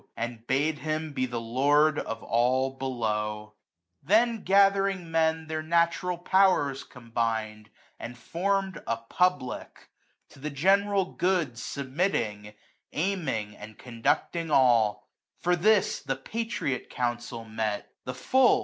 [0.17, 3.53] And bade him be the Lord of all below*
[4.01, 7.69] 95 Then gathering men their natural powers combined,.
[7.99, 9.89] And form'd a Public;
[10.29, 12.55] to the general good i^ilmiitting,
[12.93, 18.59] aiming, and conducting alL For this the Patriot Council met, the full.